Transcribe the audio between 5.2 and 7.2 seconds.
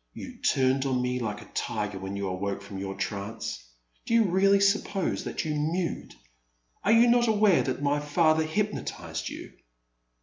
that you mewed? Are you